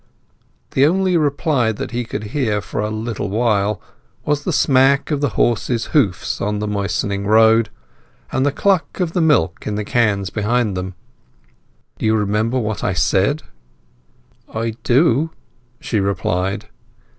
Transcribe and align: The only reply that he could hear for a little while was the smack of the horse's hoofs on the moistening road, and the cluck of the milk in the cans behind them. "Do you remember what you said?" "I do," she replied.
The 0.71 0.87
only 0.87 1.15
reply 1.15 1.71
that 1.71 1.91
he 1.91 2.03
could 2.05 2.23
hear 2.33 2.59
for 2.59 2.81
a 2.81 2.89
little 2.89 3.29
while 3.29 3.79
was 4.25 4.43
the 4.43 4.51
smack 4.51 5.11
of 5.11 5.21
the 5.21 5.29
horse's 5.37 5.85
hoofs 5.93 6.41
on 6.41 6.57
the 6.57 6.67
moistening 6.67 7.27
road, 7.27 7.69
and 8.31 8.43
the 8.43 8.51
cluck 8.51 8.99
of 8.99 9.13
the 9.13 9.21
milk 9.21 9.67
in 9.67 9.75
the 9.75 9.85
cans 9.85 10.31
behind 10.31 10.75
them. 10.75 10.95
"Do 11.99 12.07
you 12.07 12.15
remember 12.15 12.57
what 12.57 12.81
you 12.81 12.95
said?" 12.95 13.43
"I 14.51 14.71
do," 14.83 15.29
she 15.79 15.99
replied. 15.99 16.67